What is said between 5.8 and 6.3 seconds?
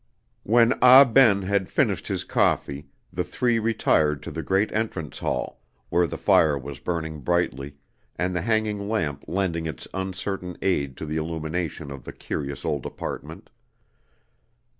where the